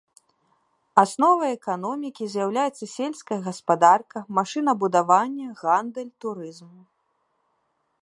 Асновай 1.01 1.51
эканомікі 1.57 2.23
з'яўляецца 2.31 2.91
сельская 2.95 3.39
гаспадарка, 3.49 4.17
машынабудаванне, 4.41 5.47
гандаль, 5.61 6.13
турызм. 6.27 6.69